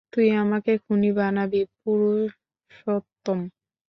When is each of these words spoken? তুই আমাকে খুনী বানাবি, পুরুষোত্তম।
তুই 0.13 0.27
আমাকে 0.37 0.71
খুনী 0.83 1.09
বানাবি, 1.17 1.61
পুরুষোত্তম। 1.77 3.39